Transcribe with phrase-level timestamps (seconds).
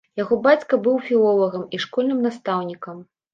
[0.19, 3.05] Яго бацька быў філолагам і школьным настаўнікам.